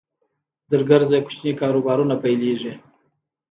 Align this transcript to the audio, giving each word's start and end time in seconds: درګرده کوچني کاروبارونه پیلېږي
درګرده 0.71 1.19
کوچني 1.25 1.51
کاروبارونه 1.61 2.15
پیلېږي 2.23 2.73